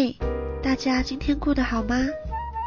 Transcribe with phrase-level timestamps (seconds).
[0.00, 0.14] 嘿，
[0.62, 1.96] 大家今天过得好吗？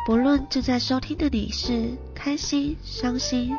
[0.05, 3.54] 不论正在收听的你是开心、伤心，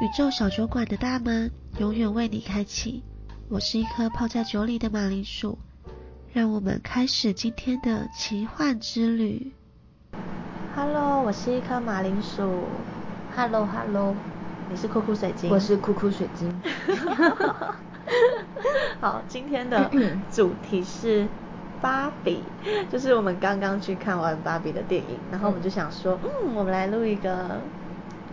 [0.00, 1.50] 宇宙小酒馆的大门
[1.80, 3.02] 永远为你开启。
[3.48, 5.58] 我是一颗泡在酒里的马铃薯，
[6.32, 9.50] 让我们开始今天的奇幻之旅。
[10.76, 12.62] Hello，我是一颗马铃薯。
[13.34, 14.14] Hello Hello，
[14.70, 16.62] 你是酷酷水晶，我是酷酷水晶。
[19.00, 19.90] 好，今天的
[20.30, 21.26] 主题是
[21.80, 22.42] 芭比，
[22.90, 27.60] 就是我们刚刚去看完芭比的电影，然后我们就想说，嗯，我们来录一个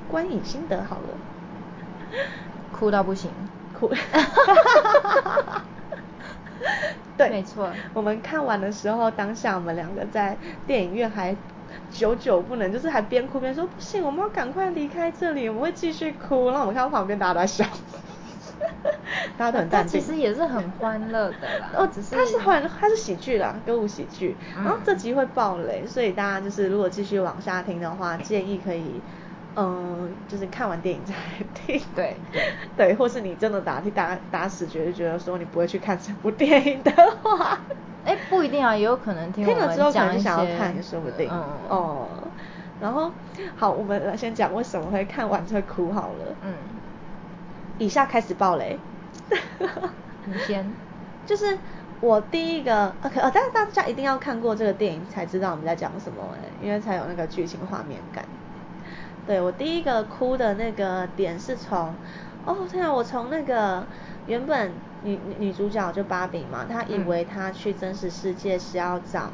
[0.10, 1.18] 观影心得好了。
[2.72, 3.30] 哭到不行，
[3.78, 3.92] 哭。
[7.16, 7.70] 对，没错。
[7.94, 11.36] 我们看完的时候，当下我们两个在电影院还
[11.92, 16.48] 久久不能，就是还边哭边说不行，我们要赶快离开这里，我们会继续哭。
[16.48, 17.64] 然后我们看到旁边大家都在笑，
[19.38, 20.00] 大家都很淡定。
[20.00, 21.70] 其实也是很欢乐的啦。
[21.76, 24.36] 哦，只是它是欢，它是喜剧啦，歌舞喜剧。
[24.58, 29.02] 嗯然后这集会爆雷，所以大家就是如果继续往下听的话，建议可以。
[29.56, 31.80] 嗯，就是看完电影再来听。
[31.96, 32.18] 对
[32.76, 37.60] 对，或是你真的打打打死觉得觉得说你不会去看这部电影的话，
[38.04, 41.30] 哎，不一定啊，也有可能听听了之后可能想要看也说不定。
[41.32, 42.08] 嗯哦，
[42.82, 43.12] 然后
[43.56, 46.36] 好，我们来先讲为什么会看完会哭好了。
[46.42, 46.54] 嗯，
[47.78, 48.80] 以下开始爆雷。
[50.26, 50.66] 你先。
[51.26, 51.58] 就是
[52.02, 58.26] 我第一个，OK，哦，但是大家一定要看过这个电影才知道我们在讲什么哎，因为才有那个剧情画面感。
[59.26, 61.96] 对我第一个哭的那个点是从，
[62.46, 63.86] 哦天啊，我从那个
[64.28, 64.72] 原本
[65.06, 69.30] 女女女主角就芭比嘛，她以嗯为她去真实世界是要找。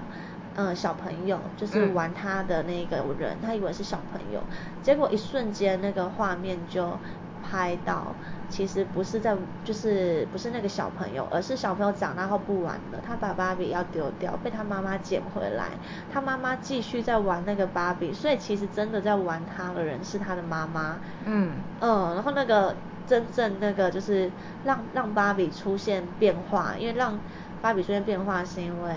[0.56, 4.42] 嗯，小朋友就是嗯玩她的那个人，她以为是小朋友，
[4.84, 7.00] 结果一瞬间那个画面就
[7.42, 8.16] 拍到，
[8.50, 15.70] 其实不是在，就是不是那个小朋友，而是小朋友长大后不玩了，他把芭比要丢掉，被他妈妈捡回来，
[16.12, 21.00] 他妈妈继续在玩那个芭比，所以其实真的在玩他的人是他的妈妈。
[21.26, 22.76] 嗯嗯，然后那个
[23.08, 24.32] 真正那个就是
[24.64, 27.20] 让让芭比出现变化，因为让
[27.62, 28.94] 芭比出现变化是因为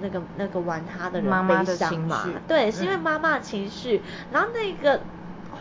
[0.00, 2.22] 那个那个玩他的人悲伤嘛。
[2.24, 5.00] 绪，对，是因为嗯妈妈的情绪，然后那个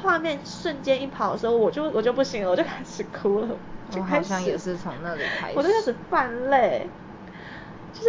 [0.04, 3.48] 画面瞬间一跑的时候，我就我就不行了，我就开始哭了，
[3.90, 5.58] 就我开始好像也是从那里开始。
[5.58, 6.88] 我就开始泛泪，
[7.94, 8.06] 就是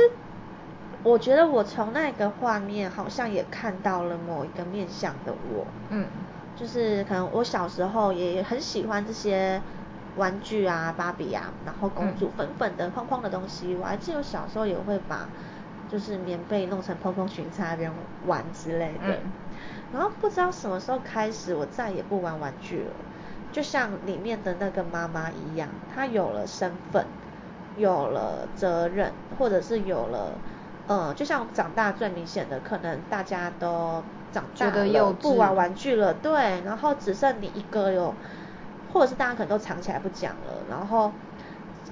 [1.02, 6.06] 我觉得我从那个画面好像也看到了某一个面向的我，嗯
[6.56, 9.60] 就是可能我小时候也很喜欢这些
[10.16, 13.74] 玩具啊、芭比啊，然后公主嗯粉粉的、框框的东西。
[13.74, 15.28] 我还记得我小时候也会把
[15.90, 17.92] 就是棉被弄成蓬蓬裙在那边
[18.26, 19.00] 玩之类的。
[19.00, 19.32] 嗯
[19.90, 23.04] 然后不知道什么时候开始，我再也不玩玩具了。
[23.52, 27.06] 就像里面的那个妈妈一样，她有了身份，
[27.74, 30.40] 有了责任，或者是有了，
[30.86, 38.16] 呃，就像长大最明显的，可能大家都长大了，不玩玩具了，对，然后只剩你一个哟，
[38.88, 41.12] 或者是大家可能都藏起来不讲了，然后，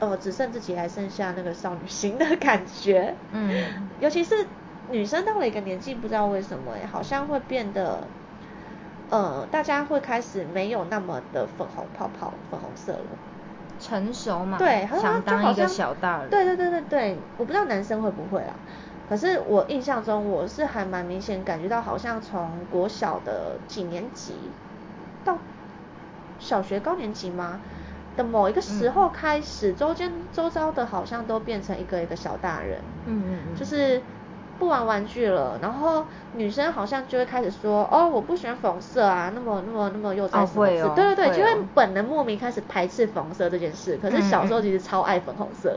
[0.01, 4.35] 呃，只剩自己还剩下那个少女心的感觉，嗯尤其是
[4.93, 8.07] 女生到了一个年纪，不知道为什么哎，好像会变得，
[9.09, 13.19] 呃，大家会开始没有那么的粉红泡泡、粉红色了。
[13.81, 16.31] 成熟嘛，对，想当一个小大人。
[16.31, 18.55] 对对对对对，我不知道男生会不会啦。
[19.09, 24.53] 可是我印象中，我是还蛮明显感觉到，好像从国小的几年级
[25.25, 25.37] 到
[26.39, 27.61] 小学高年级吗
[28.17, 32.79] 的某一个时候开始，周间周遭的好像都变成一个一个小大人。
[33.07, 34.01] 嗯嗯嗯就是
[34.63, 40.31] 不玩玩具了，然后女生好像就会开始说，哦，我不喜欢粉红色啊，那么那么那么幼稚
[40.95, 43.99] 对对对，会就会哦本能莫名开始排斥粉红色这件事。
[44.01, 45.77] 可是小时候其实超爱粉红色，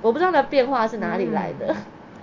[0.00, 1.66] 我不知道那变化是哪里来的。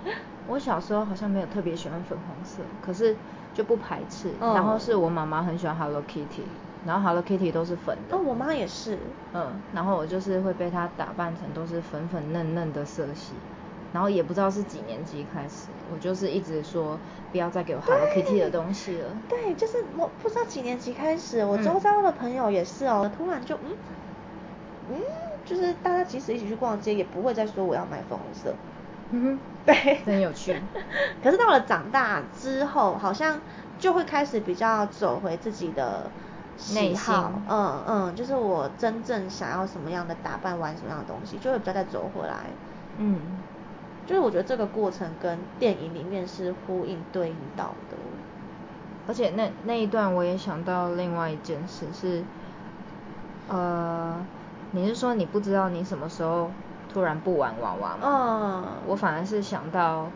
[0.04, 0.12] 嗯
[0.48, 3.14] 我小时候好像没有特别喜欢粉红色，可是
[3.54, 4.32] 就不排斥。
[4.40, 6.42] 嗯然后是我妈妈很喜欢 Hello Kitty，
[6.86, 8.16] 然后 Hello Kitty 都是粉的。
[8.16, 8.98] 哦，我妈也是。
[9.34, 13.34] 嗯，然后我就是会被她打扮成都是粉粉嫩嫩的色系，
[13.92, 16.98] 然后也不知道是几年级开始，我就是一直说
[17.32, 19.16] 不要再给我 Hello Kitty 的东西了。
[19.28, 23.72] 对，就是我不知道几年级开始，我嗯周遭的朋友也是哦，突然就嗯
[24.90, 25.00] 嗯，
[25.44, 28.54] 就是大家即使一起去逛街，也不会再说我要买粉红色。
[29.10, 30.54] 嗯对，哼，真有趣。
[31.22, 33.40] 可是到了长大之后，好像
[33.78, 36.10] 就会开始比较走回自己的
[36.56, 42.46] 喜内好心，嗯嗯，就是我真正想要什么样的打扮，玩什么样的东西，就会比较再走回来。
[43.00, 43.37] 嗯，
[44.08, 47.96] 就是我觉得这个过程跟电影里面是呼应对应到的。
[49.06, 52.22] 而且那那一段我也想到另外一件事是，
[53.48, 54.16] 呃，
[54.70, 56.50] 你是说你不知道你什么时候
[56.90, 58.00] 突然不玩娃娃吗？
[58.02, 60.06] 嗯，我反而是想到，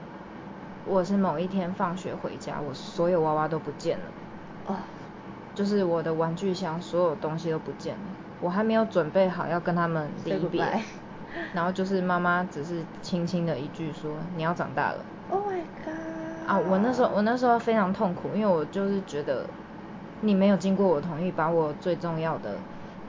[0.87, 4.05] 我是某一天放学回家，我所有娃娃都不见了。
[4.69, 4.77] 哦。
[5.55, 8.01] 就是我的玩具箱，所有东西都不见了。
[8.41, 10.83] 我还没有准备好要跟他们离别。
[11.53, 16.49] 然后就是妈妈只是轻轻的一句说：“你要长大了。” Oh my god！
[16.49, 19.49] 啊，我那时候我那时候非常痛苦，因为我就是觉得
[20.21, 22.63] 你没有经过我同意，把我最重要的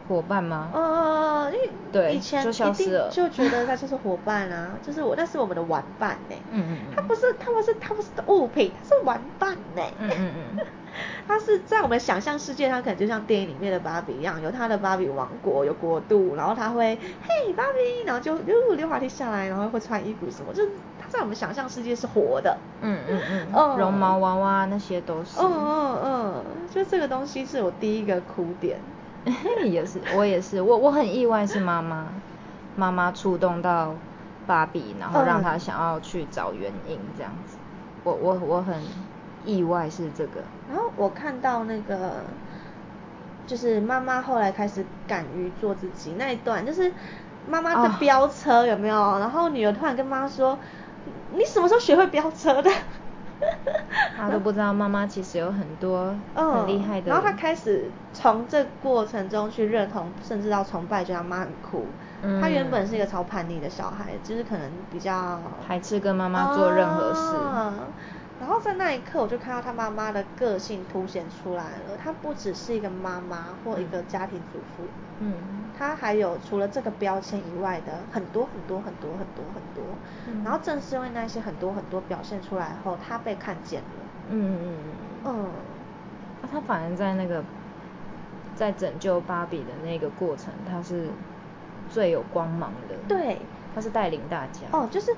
[0.08, 0.72] 伙伴吗？
[0.74, 6.36] 哦，因为对，以前就消失了，就觉得他 就是伙伴啊，就是我那是我们的玩伴呢。
[6.50, 9.82] 嗯嗯他不是，他不是，他不是物品，他是玩伴呢。
[9.98, 10.58] 嗯嗯嗯。
[11.28, 20.70] 他是在我们想象世界，他可能就像电影里面的芭比一样，有他的芭比王国，有国度，然后他会嘿芭比，然后就溜溜滑梯下来，然后会穿衣服什么，就是
[21.00, 22.58] 他在我们想象世界是活的。
[22.82, 23.78] 嗯嗯嗯。
[23.78, 25.40] 绒毛娃娃那些都是。
[25.40, 28.78] 嗯嗯嗯，就这个东西是我第一个哭点。
[29.64, 32.08] 也是，我也是，我我很意外是妈妈，
[32.76, 33.96] 妈妈触动到
[34.46, 37.58] 芭比，然后让她想要去找原因这样子。
[38.04, 38.76] 我我我很。
[39.46, 42.14] 意外是这个，然后我看到那个，
[43.46, 46.92] 就是妈妈后来开始敢于做自己那一段，就是
[47.50, 49.20] 妈妈在飙车有没有？
[49.20, 50.58] 然后女儿突然跟妈说
[51.36, 52.70] ：“你什么时候学会飙车的？”
[54.16, 57.12] 他都不知道妈妈其实有很多 很厉害的。
[57.12, 61.86] 然后她开始从这过程中去认同，甚至到崇拜，觉得妈很酷。
[62.42, 67.36] 他原本是一个超叛逆的小孩，就是可能比较排斥跟妈妈做任何事。
[68.40, 71.98] 然后在那一刻，我就看到他妈妈的个性凸显出来了。
[71.98, 74.84] 她不只是一个妈妈或一个家庭主妇，
[75.20, 75.38] 嗯，
[75.78, 79.84] 她还有除了这个标签以外的很多很多很多很多很多。
[80.44, 83.88] 然后正是因为那些很多很多表现出来后，她被看见了。
[84.30, 84.94] 嗯嗯嗯
[85.26, 85.50] 嗯。
[86.42, 87.42] 那她反而在那个
[88.56, 91.08] 在拯救芭比的那个过程，她是
[91.90, 92.96] 最有光芒的。
[93.08, 93.38] 对。
[93.74, 94.68] 她是带领大家。
[94.72, 95.16] 哦，就是。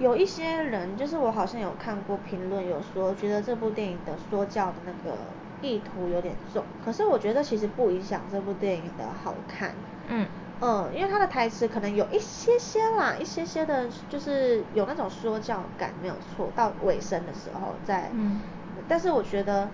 [0.00, 5.14] 有一些人，就是我好像有看过评论，有说觉得这部电影的说教的那个
[5.60, 9.74] 意图有点重，可是我觉得其实不影响这部电影的好看。
[10.08, 10.26] 嗯
[10.62, 16.50] 嗯，因为他的台词可能有一些些啦，一些些的，就是有那种说教感，没有错。
[16.56, 18.40] 到尾声的时候，再，嗯，
[18.88, 19.70] 但是我觉得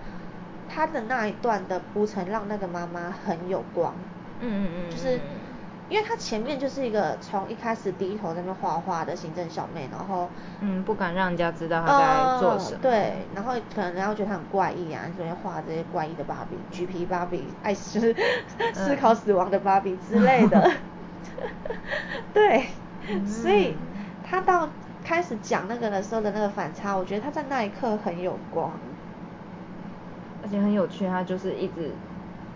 [0.67, 3.95] 他的那一段的铺陈让那个妈妈很有光。
[4.39, 5.21] 嗯嗯嗯，就是。
[5.89, 10.29] 因为他前面就是一个从一开始低头在那画画的行政小妹，然后
[10.59, 18.13] 嗯不敢让人家知道他在做什么，对，然后可能人家觉得他很怪异啊，这边画这些怪异的芭比，橘皮芭比，爱思
[18.73, 20.71] 思考死亡的芭比之类的，
[22.33, 22.65] 对，
[23.25, 23.73] 所以
[24.29, 24.67] 他到
[25.05, 28.73] 开始讲那个的时候的那个反差，我觉得他在那一刻很有光，
[30.43, 31.91] 而且很有趣，他就是一直。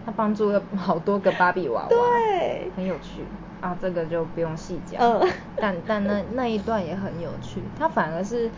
[0.05, 3.23] 他帮助了好多个芭比娃娃，对，很有趣
[3.61, 5.01] 啊，这个就不用细讲。
[5.01, 8.49] 嗯，但但那那一段也很有趣，他反而是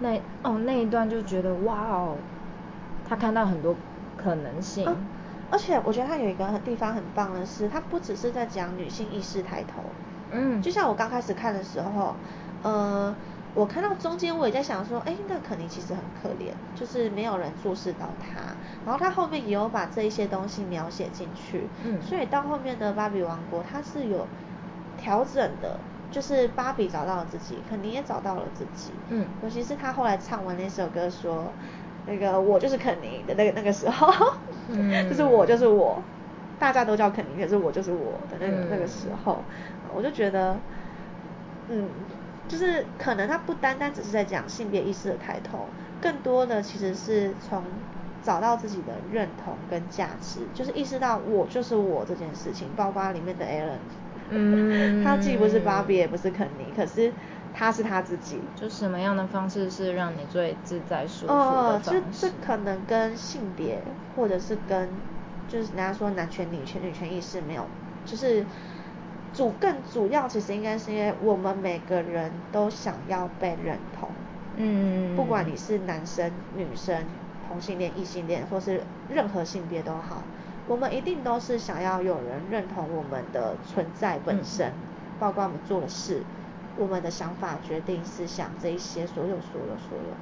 [0.00, 2.16] 那哦那一段就觉得哇哦，
[3.08, 3.74] 他看到很多
[4.16, 4.86] 可能性。
[5.50, 9.82] 而且我觉得他有一个地方很棒的是，他不只是在讲女性意识抬头，
[10.30, 12.14] 嗯，就像我刚开始看的时候，
[12.62, 13.14] 呃。
[13.52, 18.40] 我看到中间，我也在想说，哎，那肯尼其实很可怜，就是没有人注视到他。
[18.84, 24.28] 然后他后面也有把这一些东西描写进去，嗯，所以到后面的芭比王国，他是有
[24.96, 25.80] 调整的，
[26.10, 31.52] 就是芭比找到了自己，肯尼也找到了自己，嗯，尤其是他后来唱完那首歌说，
[32.04, 34.06] 那个我就是肯尼的那个那个时候，
[34.68, 34.78] 嗯，
[35.10, 36.00] 就是我就是我，
[36.56, 39.44] 大家都叫肯尼，可是我就是我的那个那个时候，
[39.92, 40.54] 我就觉得，
[41.66, 41.90] 嗯。
[42.50, 45.68] 就是可能他不单单只是在讲性别意识的抬头，
[46.02, 47.62] 更多的其实是从
[48.24, 52.66] 找到自己的认同跟价值，就是意识到我就是我这件事情。
[52.76, 53.78] 包括里面的 Ellen，
[54.30, 57.12] 嗯，他既不是芭比也不是肯尼，可是
[57.54, 58.40] 他是他自己。
[58.56, 61.96] 就什么样的方式是让你最自在舒服的方式？
[61.98, 63.78] 哦，这这可能跟性别，
[64.16, 64.88] 或者是跟
[65.48, 67.64] 就是人家说男权女权女权意识没有，
[68.04, 68.44] 就是。
[69.40, 74.10] 主更主要其实应该是因为我们每个人都想要被认同，
[74.56, 77.06] 嗯，不管你是男生、女生、
[77.48, 80.22] 同性恋、异性恋，或是任何性别都好，
[80.68, 84.72] 我们一定都是想要有人认同我们的存在本身，
[85.18, 86.22] 包括我们做的事、
[86.76, 90.14] 我们的想法、决定、思想这一些所有所有所有。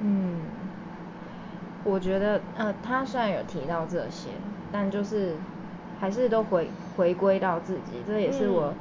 [0.00, 0.40] 嗯，
[1.84, 4.30] 我觉得呃，他虽然有提到这些，
[4.72, 5.34] 但就是。
[6.00, 6.66] 还是都回
[7.00, 8.74] 回归到自己，这也是我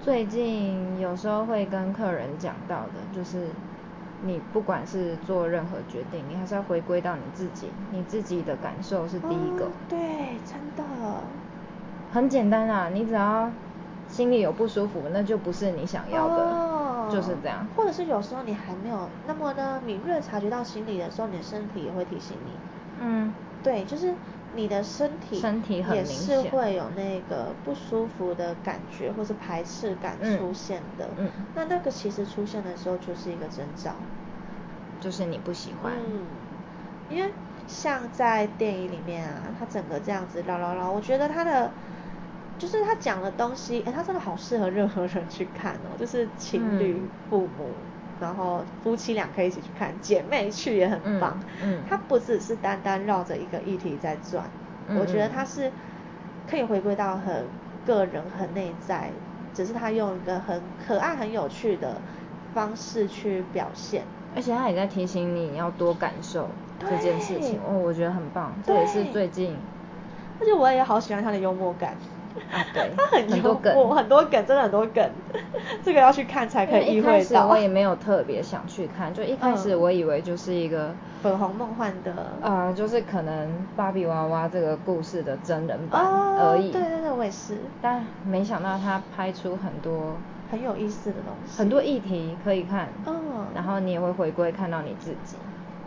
[0.00, 3.48] 最近有时候会跟客人讲到的，就是
[4.22, 9.68] 你不管是做任何决定，你还是要回归到你自己，你自己的感受是第一个。
[9.88, 9.98] 对，
[10.46, 10.84] 真的。
[12.12, 13.50] 很简单啊，你只要
[14.06, 17.66] 心里有不舒服，那就不是你想要的，哦就是这样。
[17.74, 22.52] 或者是有时候你还没有那么呢敏锐察觉到心理的时候，你的身体也会提醒你。
[23.00, 23.32] 嗯，
[23.64, 24.14] 对，就是
[24.54, 31.08] 你的身体身体很也是会有那个不舒服的感觉或是排斥感嗯出现的。
[31.16, 33.94] 嗯那那个其实出现的时候就是一个征兆。
[35.00, 35.92] 就是你不喜欢。
[35.96, 36.26] 嗯，
[37.08, 37.32] 因为
[37.66, 41.72] 像在电影里面啊，他整个这样子唠唠唠，我觉得他的
[42.58, 47.74] 就是他讲的东西，哎、他真的好适合任何人去看哦，就是情侣、嗯父母，
[48.22, 51.38] 然后夫妻俩可以一起去看，姐妹去也很棒。
[51.60, 54.48] 嗯嗯它不只是单单绕着一个议题在转，
[54.86, 55.72] 嗯我觉得嗯它是
[56.48, 57.44] 可以回归到很
[57.84, 59.10] 个人、很内在，
[59.52, 62.00] 只是他用一个很可爱、很有趣的
[62.54, 64.04] 方式去表现。
[64.34, 66.48] 而且他也在提醒你要多感受
[66.78, 69.58] 这件事情，哦，我觉得很棒，这也是最近
[70.40, 71.96] 而且我也好喜欢他的幽默感。
[72.50, 75.10] 啊对 他很多梗默，很多梗，真的很多梗。
[75.84, 77.46] 这个要去看才可以一开会到。
[77.46, 80.90] 始我也没有特别想去看，就一开始嗯我以为就是一个。
[81.22, 82.12] 粉红梦幻的。
[82.42, 87.58] 呃，就是可能芭比娃娃这个故事的真人版哦，而已，对对对，我也是。
[87.80, 90.16] 但没想到他拍出很多
[90.50, 91.56] 很有意思的东西。
[91.56, 95.36] 很多议题可以看，嗯然后你也会回归看到你自己，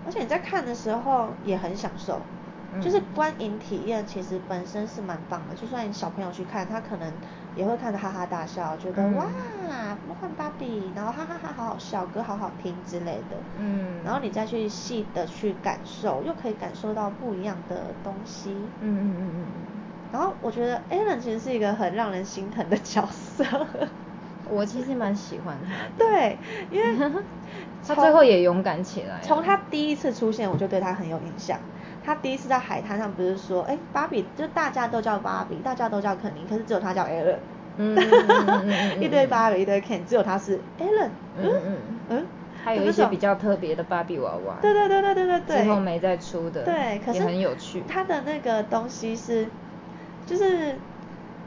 [0.05, 2.21] 而且你在看的时候也很享受，
[2.75, 5.55] 嗯就是观影体验其实本身是蛮棒的。
[5.55, 7.11] 就算小朋友去看，他可能
[7.55, 9.25] 也会看得哈哈大笑，觉得、嗯哇，
[10.07, 13.37] 梦幻芭比，然后哈哈哈好好笑，歌好好听之类的。
[13.57, 18.51] 嗯然后你再去细的去感受，又可以感受到不一样的东西。
[18.81, 19.45] 嗯嗯嗯嗯
[20.11, 23.43] 然后我觉得 Alan 其实是一个很让人心疼的角色。
[23.79, 23.87] 嗯，
[24.45, 26.37] 我其实蛮喜欢他的， 对，
[26.69, 27.11] 因为
[27.85, 31.59] 他最后也勇敢起来从他第一次出现，我就对他很有印象。
[32.05, 37.37] 他第一次在海滩上不是说，哎，芭比就大家都叫芭比，大家都叫肯尼，可是只有他叫 Alan。
[37.77, 41.09] 嗯嗯 一堆芭比，一堆 Ken，只有他是 Alan。
[41.35, 41.51] 嗯。
[41.51, 42.25] 嗯嗯，
[42.63, 45.39] 还有一些比较特别的芭比娃娃，对对对对对对。
[45.41, 49.47] 对，之后没再出的，对，可是很有趣，他的那个东西是，
[50.27, 50.77] 就是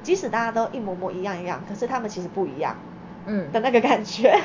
[0.02, 2.76] 即使大家都一模模一样一样，可是他们其实不一样，
[3.26, 3.50] 嗯。
[3.52, 4.36] 的那个感觉。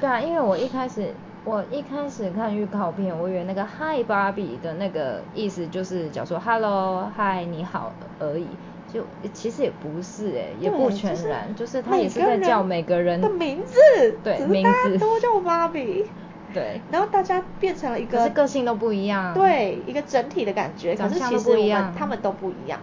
[0.00, 1.12] 对啊，因为我一开始
[1.48, 8.46] 我一开始看预告片，我以为那个 Hi 芭比的那个意思就是讲说 Hello Hi 你好而已，
[8.92, 9.02] 就
[9.32, 14.98] 其实也不是哎、也不对就是全然，就是他每也是在叫每个人的名字，对名字。
[14.98, 16.04] 家都叫芭比，
[16.52, 22.78] 对，然后大家变成了一个是个个性都不一样，对一个整体的感觉，可是其实我们不一样他们都不一样，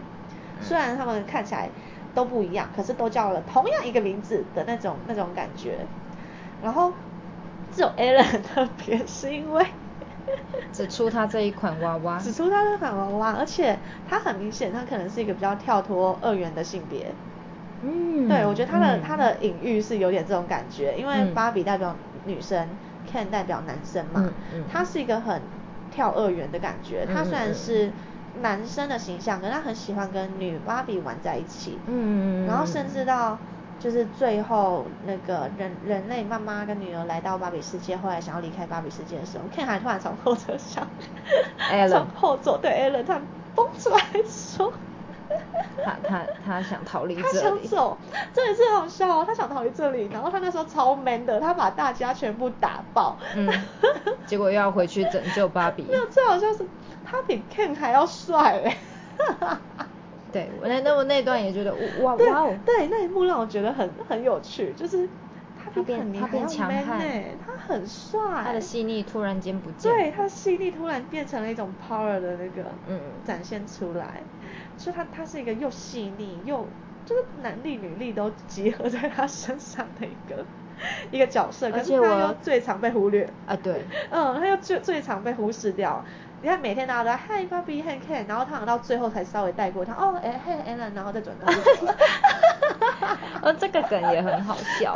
[0.60, 1.70] 嗯虽然他们看起来
[2.16, 5.78] 都不一样，可是都叫了同样一个名字的那种那种感觉，
[6.64, 6.92] 然后
[7.76, 9.66] 只有 Alan 很特别，是因为
[10.72, 13.78] 只出他这一款娃娃，只出他这款娃娃，而且
[14.10, 17.08] 他很明显，他可能是一个比较跳脱二元的性别。
[17.82, 22.68] 嗯，对，我觉得他的、嗯他的隐喻是有点这种感觉，因为嗯芭比代表女生、
[23.12, 25.42] k e n 代表男生嘛，嗯嗯他是一个很
[25.92, 27.06] 跳二元的感觉。
[27.14, 27.92] 他虽然是
[28.42, 31.78] 男生的形象，可是他很喜欢跟女芭比玩在一起。
[31.88, 33.38] 嗯然后甚至到
[33.80, 40.88] 就是最后那个人人类妈妈跟女儿来到芭比世界，后来想要离开芭比世界的时候，Ken 还突然从后车厢
[41.72, 43.22] Alan 从后座对 Alan 突然
[43.54, 44.74] 蹦出来说。
[45.84, 47.98] 他他他想逃离他这里，想走，
[48.34, 49.24] 这也是很好笑哦。
[49.26, 53.18] 他想逃离这里，然后他那时候超 man 的，他把大家全部打爆。
[53.36, 53.52] 嗯，
[54.26, 56.66] 结果又要回去拯救芭比 没，有，最好笑是
[57.04, 58.78] 他比 Ken 还要帅哎。
[60.36, 65.10] 对，我那那我那段也觉得哇对哇哦，对，那一幕让我觉得很很有趣，就是
[65.56, 68.20] 他比他变他变强悍哎，他很帅。
[68.44, 74.22] 他的细腻突然间不见，对，他的细腻突然变成了一种 power 的那个，嗯展现出来。
[74.76, 76.70] 所以他他是一个又细腻又
[77.06, 80.46] 就是男力女力都集合在他身上的一个
[81.12, 83.34] 一个角色，可是他又最常被忽略。
[83.46, 86.04] 啊对，嗯，他又最最常被忽视掉。
[86.46, 91.96] 你看每天大家都在嗨芭比嗨 Ken，然后他到最后才稍微带过他哦哎嘿 Alan，然后再转头就走了。
[93.42, 94.96] 呃这个梗也很好笑，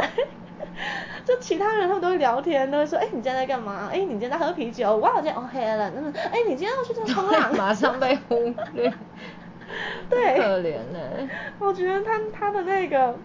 [1.26, 3.90] 就其他人他们都会聊天，都会说，哎、你今天在干嘛？
[3.92, 4.98] 哎、你今天在喝啤酒？
[4.98, 7.52] 哇，我今天哦黑了，真的，哎、你今天要去做冲浪？
[7.58, 8.36] 马上被忽
[8.76, 8.94] 略，
[10.08, 11.00] 对， 可怜呢、
[11.58, 13.16] 我觉得他他的那个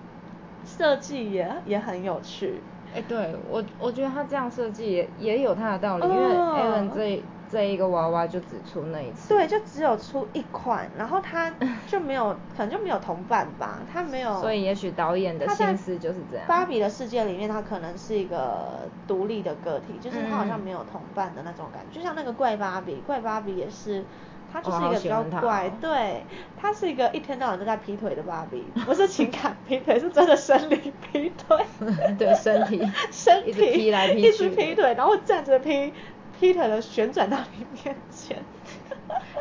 [0.65, 2.63] 设计也也很有趣。
[2.97, 11.53] 哎、对我我觉得他这样设计也也有他的道理，因为哦 Alan 这这一个娃娃就只出那一次，对，就只有出一款，然后他
[11.87, 14.41] 就没有，可能就没有同伴吧，他没有。
[14.41, 16.47] 所以也许导演的心思就是这样。
[16.47, 24.05] 芭比的世界里面，他可能是一个独立的个体，就是他好像嗯没有同伴的那种感觉，就像那个怪芭比，怪芭比也是，
[24.53, 26.25] 他就是一个比较怪，对，
[26.57, 31.59] 他是一个一天到晚都在劈腿的芭比，不是情感劈腿，是真的生理劈腿。
[32.19, 35.93] 对，身体， 身体一直劈来劈去，一直劈腿，然后站着劈，
[36.39, 38.43] 劈腿的旋转到你面前。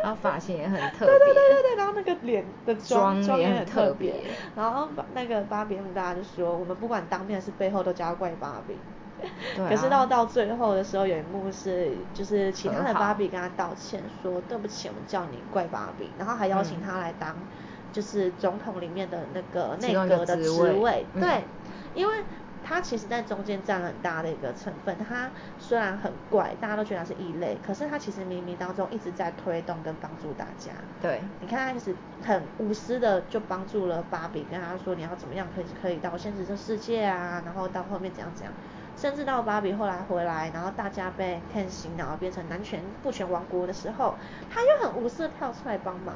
[0.01, 1.07] 然后发型也很特别。
[1.07, 4.31] 对对对对对，然后那个脸的妆妆也也很特别别。
[4.55, 8.75] 然后把那个芭比他们大家就说，我们不管当面是背后都叫她怪芭比。
[9.55, 17.35] 对啊可是到到最后的时候，有一幕是就是其他的芭比跟他道歉说对不起，我们叫你怪芭比，然后还邀请他来当
[17.93, 21.43] 就是总统里面的那个内阁的职职位位，嗯对，
[21.95, 22.15] 因为。
[22.63, 24.95] 他其实在中间占了很大的一个成分。
[25.07, 25.29] 他
[25.59, 30.71] 虽然很怪，大家都觉得他是异类，可是他其实冥冥当中一直在推动跟帮助大家。
[31.01, 31.93] 对，你看他一直
[32.23, 38.53] 很无私的就帮助了芭比，跟他说你要怎么样可以可以到现实这世界啊，然后到后面怎样怎样，
[38.95, 44.15] 甚至到芭比后来回来，然后大家被 Ken 洗脑变成男权父权王国的时候，
[44.49, 46.15] 他又很无私的跳出来帮忙。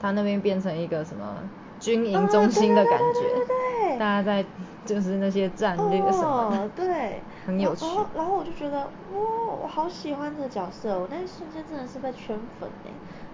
[0.00, 1.38] 他那边变成一个什么
[1.84, 4.44] 军营中心的感觉，哦对对对大家在
[4.86, 7.84] 就是那些战略什么的，哦，对，很有趣。
[7.84, 12.90] 然后然后我就觉得，哇，我好喜欢这个角色，我那一瞬间真的是被圈粉哎，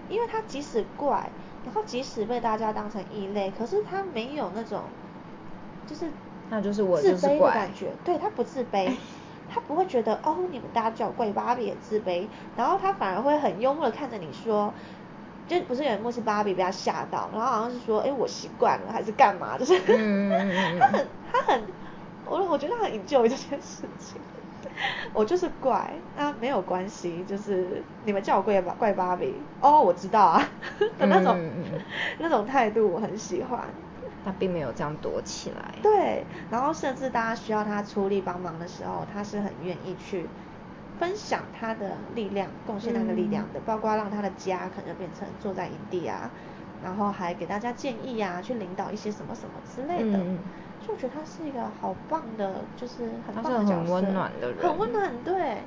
[0.09, 1.31] 因为他即使怪，
[1.63, 4.83] 然后即使被大家当成异类，可是他没有那种，
[5.87, 6.11] 就是
[6.49, 8.91] 那就是我自卑的感觉，对他不自卑。
[9.53, 14.73] 他不会觉得哦，你们大家叫我怪芭比很自卑，然后他反而会很幽默的看着你说，
[15.51, 19.77] 就不是有一幕是芭比被他吓到，然后好像是说，哎，我习惯了还是干嘛，就是，
[20.79, 21.61] 他很他很，
[22.25, 24.21] 我我觉得他很 enjoy 这件事情。
[25.13, 30.49] 我就是怪，那没有关系，就是你们叫我怪芭怪芭比，哦，我知道啊
[30.97, 31.37] 的 那种、
[32.19, 33.59] 那种态度，我很喜欢。
[34.23, 40.25] 他并没有这样躲起来，对，然后甚至大家需要他出力帮忙的时候，他是很愿意去
[41.01, 43.61] 分享他的力量，贡献他的力量的，嗯。
[43.65, 46.29] 包括让他的家可能变成坐在营地啊，
[46.83, 50.17] 然后还给大家建议啊，去领导一些什么什么之类的。
[50.19, 50.39] 嗯嗯。
[50.85, 54.57] 就我觉得他是一个好棒的，就是很他棒的角色，是很温暖的人。
[54.61, 55.57] 很温暖，对，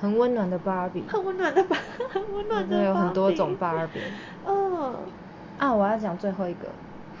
[0.00, 1.76] 很温暖的芭比，很温暖的芭，
[2.12, 4.00] 很温暖的对有很多种芭比。
[4.46, 4.96] 嗯，
[5.58, 6.68] 啊，我要讲最后一个，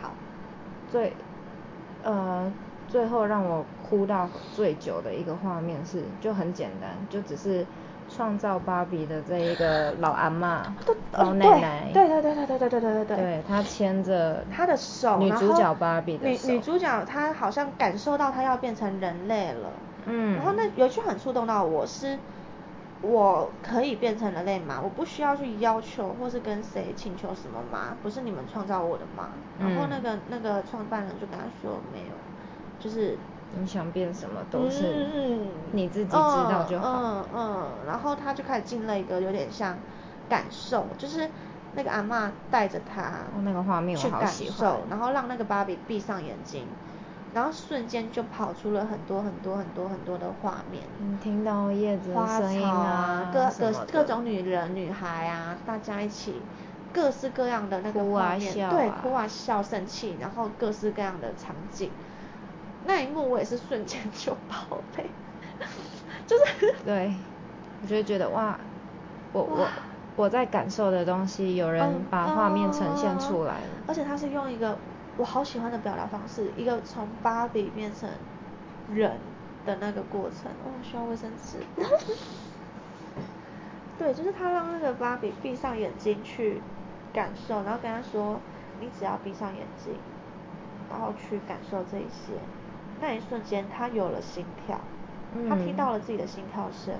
[0.00, 0.10] 好，
[0.90, 1.12] 最
[2.04, 2.52] 呃
[2.88, 7.64] 最后让我哭到最久的一个画面是，就很简单，就只是
[8.14, 19.72] 创造芭比的这一个老阿嬷对，老呃奶奶，对对对对对对对对对对对她牵着她的手，女主角芭比的手女女主角她好像感受到她要变成人类了，
[20.04, 22.18] 嗯然后那有一句很触动到我是，
[23.00, 24.80] 我可以变成人类吗？
[24.82, 27.96] 我不需要去要求或是跟谁请求什么吗？
[28.02, 29.30] 不是你们创造我的吗？
[29.58, 32.14] 然后那嗯个那个创办人就跟他说没有，
[32.78, 33.16] 就是
[33.54, 36.88] 你想变什么都是嗯你自己知道就好。
[36.88, 39.76] 嗯嗯嗯，然后他就开始进了一个有点像
[40.28, 41.28] 感受，就是
[41.74, 43.02] 那个阿嬷带着他
[43.34, 46.66] 哦那个画面我去感好喜欢受，然后让那个芭比闭上眼睛，
[47.34, 50.82] 然后瞬间就跑出了很多很多很多很多的画面。
[50.98, 56.40] 你听到叶子的声音草啊，各各各种女人、女孩啊，大家一起
[56.92, 61.90] 各式各样的那个哭啊画面，对，笑啊哭啊笑、生气，然后各式各样的场景，
[62.88, 65.04] 那一幕我也是瞬间 就爆泪，
[66.26, 67.12] 就是 对，
[67.82, 68.58] 我就会觉得哇，
[69.32, 69.68] 我我哇
[70.16, 73.60] 我在感受的东西，有人嗯把画面呈现嗯出来了。
[73.86, 74.78] 而且他是用一个
[75.18, 78.08] 我好喜欢的表达方式，一个从芭比变成
[78.94, 79.20] 人
[79.66, 80.50] 的那个过程。
[80.64, 81.58] 哦，需要卫生纸。
[83.98, 86.62] 对，就是他让那个芭比闭上眼睛去
[87.12, 88.40] 感受，然后跟他说，
[88.80, 89.94] 你只要闭上眼睛，
[90.88, 92.32] 然后去感受这一些，
[93.00, 94.80] 那一瞬间他有了心跳，
[95.48, 96.94] 他听嗯到了自己的心跳声，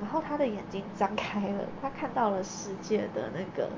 [0.00, 3.70] 然后他的眼睛张开了，他看到了世界的那个，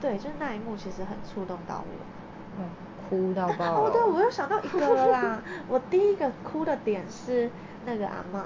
[0.00, 2.06] 对，就是那一幕其实很触动到我。
[2.58, 2.64] 嗯，
[3.08, 5.42] 哭到爆哦，对，我又想到一个了啦。
[5.68, 7.50] 我第一个哭的点是
[7.84, 8.40] 那个阿嬷，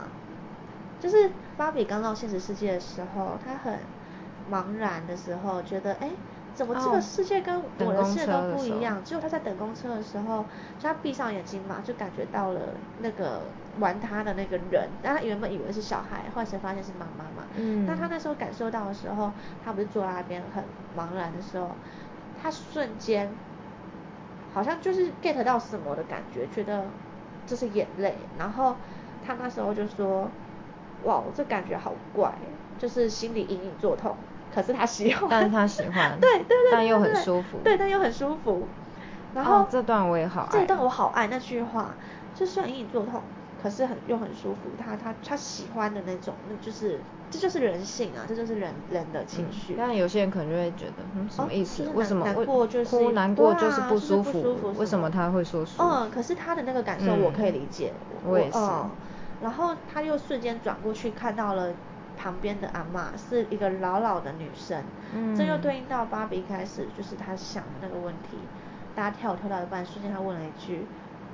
[1.01, 3.79] 就是芭比刚到现实世界的时候，她很
[4.51, 6.11] 茫然的时候，觉得哎，
[6.55, 9.03] 怎么这哦个世界跟我的世界都不一样？
[9.05, 10.45] 只有他在等公车的时候，
[10.79, 12.61] 就他闭上眼睛嘛，就感觉到了
[13.01, 13.41] 那个
[13.79, 17.47] 玩他的那个人，但他原本以为是小孩，后来才发现是妈妈嘛。
[17.57, 19.31] 嗯那他那时候感受到的时候，
[19.65, 20.63] 他不是坐在那边很
[20.97, 21.71] 茫然的时候，
[22.43, 23.31] 他瞬间。
[24.53, 26.85] 好像就是 get 到什么的感觉，觉得
[27.47, 28.75] 这是眼泪，然后
[29.25, 30.29] 他那时候就说，
[31.05, 32.33] 哇，这感觉好怪，
[32.77, 34.17] 就是心里隐隐作痛，
[34.53, 38.69] 可是他喜欢，但是他喜欢对对对，但又很舒服对，但又很舒服。
[39.33, 41.97] 然后、哦这段我也好爱这段我好爱那句话，
[42.35, 43.23] 就虽然隐隐作痛，
[43.57, 49.77] 可是很又很舒服，他他他喜欢的那种，那就是这就是人性啊，这就是人人的情绪。
[49.79, 51.89] 但有些人可能就会觉得，嗯，什么意思？
[51.95, 54.43] 为什么难过就是哭难过就是不舒服？
[54.77, 55.85] 为什么他会说舒服？
[55.85, 58.59] 嗯，可是他的那个感受我可以理解，我也是。
[59.39, 61.75] 然后他又瞬间转过去看到了
[62.21, 64.83] 旁边的阿妈是一个老老的女生，
[65.15, 68.37] 嗯，这又对应到芭比一开始就是她想的那个问题，
[68.95, 70.85] 大家跳跳到一半，瞬间她问了一句。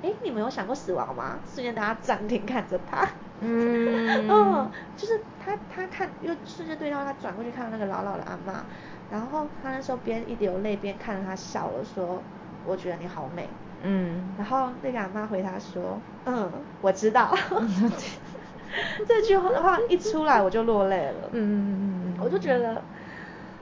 [0.03, 1.39] 哎，你们有想过死亡吗？
[1.45, 3.05] 瞬间大家暂停看着她，
[3.41, 8.63] 嗯， 哦，就是她她看又瞬间对到她转过去看到那个老老的阿妈，
[9.11, 12.21] 然后她那时候边一流泪边看着她笑了，说
[12.65, 13.49] 我觉得你好美，
[13.81, 17.35] 嗯，然后那个阿妈回他说，嗯，我知道，
[19.07, 22.75] 这句话一出来我就落泪了，嗯嗯嗯嗯，我就觉得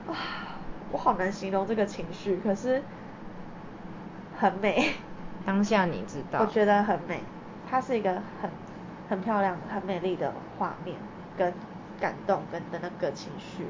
[0.08, 0.16] 啊，
[0.92, 2.82] 我好难形容这个情绪，可是
[4.40, 4.94] 很美。
[5.46, 7.22] 当下你知道，我觉得很美，
[7.70, 8.50] 它是一个很
[9.10, 10.98] 很漂亮、很美丽的画面，
[11.38, 11.54] 跟
[12.00, 13.68] 感动跟的那个情绪，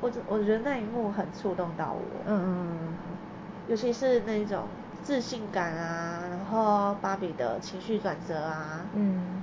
[0.00, 3.16] 我我觉得那一幕很触动到我，嗯嗯嗯，
[3.68, 4.68] 尤其是那种
[5.02, 9.41] 自信感啊，然后芭比的情绪转折啊，嗯，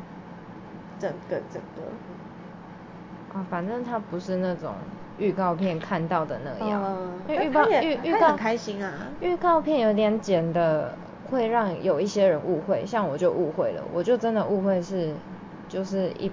[1.00, 4.74] 整个整个，啊，反正它不是那种
[5.18, 6.82] 预告片看到的那样，
[7.28, 10.94] 因为预告预预告很开心啊，预告片有点剪的。
[11.30, 15.14] 会让有一些人误会，像我就误会了，我就真的误会是，
[15.68, 16.32] 就是一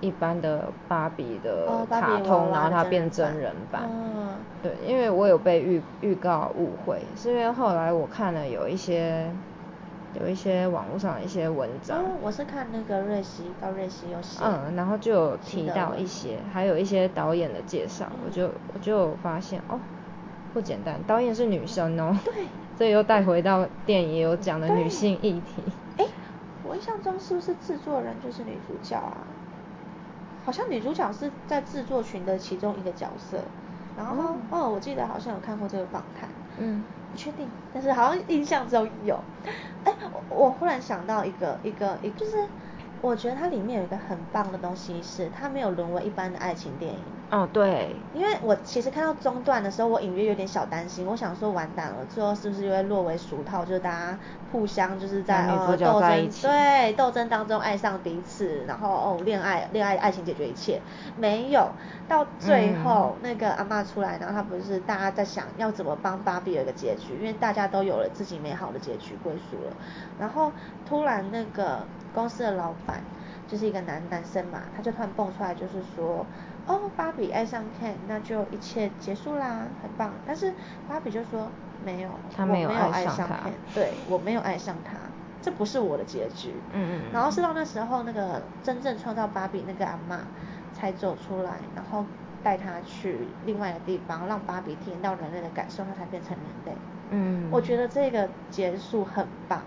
[0.00, 3.82] 一般的芭比的卡通，然后它变真人版。
[4.62, 9.30] 对，因为我有被预预告误会，是因为后来我看了有一些
[10.14, 12.04] 有一些网络上的一些文章。
[12.22, 14.40] 我是看那个瑞希高瑞希有写。
[14.44, 19.78] 嗯，然后就有提到一些，还有一些导演的介绍，我就我就发现哦，
[20.52, 22.16] 不简单，导演是女生哦。
[22.24, 22.32] 对。
[22.78, 25.62] 这又带回到电影有讲的女性议题。
[25.96, 26.06] 哎，
[26.62, 29.18] 我印象中是不是制作人就是女主角啊？
[30.44, 33.38] 好像女主角是在制作群的其中一个角色。
[33.96, 36.28] 然后，哦，我记得好像有看过这个访谈。
[36.58, 36.84] 嗯。
[37.10, 39.14] 不确定，但是好像印象中有。
[39.82, 39.92] 哎，
[40.28, 42.32] 我忽然想到一个一个一个，就是
[43.00, 46.98] 我觉得它里面有一个很棒的东西，是它没有沦为一般的爱情电影。
[47.30, 54.18] 哦，对，因为我其实看到中段的时候，我隐约有点小担心，我想说完蛋了，最后是不是又会落为俗套，就是大家
[54.50, 60.80] 互相就是在呃斗争，对，斗争当中爱上彼此，然后哦恋爱恋爱爱情解决一切，
[61.16, 61.68] 没有，
[62.08, 69.76] 到最后那个阿妈出来，然后他不是大家在想要怎么帮芭比有一个结局，因为大家都有了自己美好的结局归属了，
[70.18, 70.50] 然后
[70.86, 71.80] 突然那个
[72.14, 72.97] 公司的老板
[73.48, 76.24] 就是一个男男生嘛，他就突然蹦出来就是说。
[76.68, 80.12] 哦，芭比爱上 Ken，那就一切结束啦，很棒。
[80.26, 80.52] 但是
[80.86, 81.48] 芭比就说
[81.82, 84.98] 没有，他没有爱上 Ken，对我没有爱上他，
[85.40, 86.52] 这不是我的结局。
[86.74, 87.10] 嗯嗯。
[87.10, 90.18] 然后是到那时候，那个真正创造芭比那个阿妈
[90.74, 92.04] 才走出来，然后
[92.42, 96.78] 带他去另外一个地方，让芭比体验到人类的感受，他才变成人类。
[97.08, 97.48] 嗯。
[97.50, 99.62] 我觉得这个结束很棒，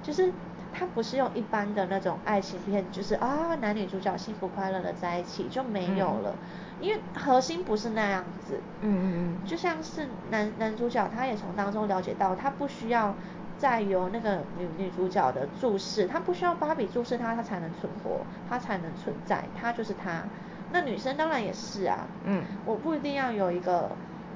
[0.00, 0.32] 就是。
[0.80, 6.34] 它不是用一般的那种爱情片，就是啊男女主角幸福快乐的在一起就没有了，
[6.80, 8.58] 因为核心不是那样子。
[8.80, 9.46] 嗯嗯嗯。
[9.46, 13.14] 就像是男男主角，他也从当中了解到，他不需要
[13.58, 20.22] 再由那个女女主角的注视，他不需要芭比注视他，他才能存活，他才能存在，他就是他。
[20.72, 22.06] 那女生当然也是啊。
[22.24, 22.42] 嗯。
[22.64, 23.90] 我不一定要有一个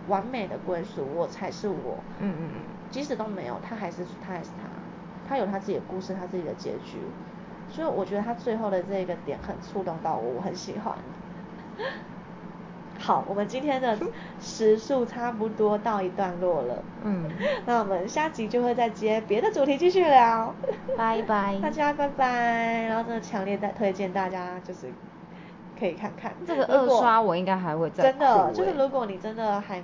[0.08, 1.96] 完美的归属，我才是我。
[2.20, 2.60] 嗯嗯嗯。
[2.90, 4.68] 即使都没有，他还是他还是他。
[5.28, 6.98] 他有他自己的故事，他自己的结局，
[7.70, 10.94] 所以我觉得他最后的这个点很触动到我，我很喜欢。
[12.98, 13.98] 好，我们今天的
[14.40, 17.30] 时速差不多到一段落了，嗯，
[17.66, 20.54] 那我们下集就会再接别的主题继续聊，
[20.96, 24.90] 拜拜， 大家拜拜，然后真的强烈的推荐大家就是
[25.78, 26.32] 可以看看。
[26.46, 29.82] 这个二刷，我应该还会再真的就是如果你真的还。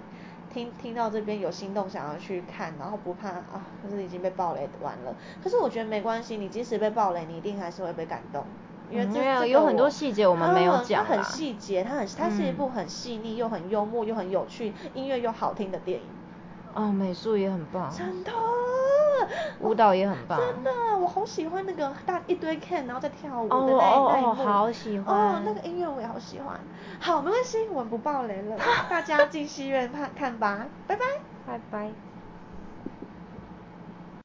[0.53, 5.15] 听听到这边有心动想要去看，然后不怕啊，可是已经被暴雷完了。
[5.43, 8.45] 可是我觉得没关系，你即使被暴雷，你一定还是会被感动，
[8.91, 11.05] 因为这个有很多细节我们没有讲。
[11.05, 16.07] 它很细节，它很它是一部很细腻又很幽默又很有趣，音乐又好听的电影。
[16.75, 17.91] 哦，美术也很棒。
[17.91, 18.33] 真的。
[19.61, 26.59] 舞蹈也很棒，真的，我好喜欢那个大一堆 can 然后在跳舞的那那一幕，好喜欢，哦，那个音乐我也好喜欢。
[26.99, 28.57] 好，没关系，我们不爆雷了，
[28.89, 31.03] 大家进戏院看看吧，拜拜，
[31.47, 32.10] 拜拜。